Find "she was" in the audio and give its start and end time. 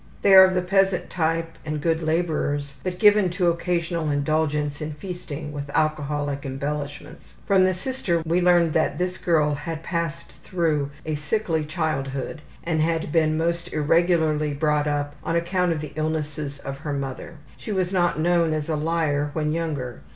17.55-17.93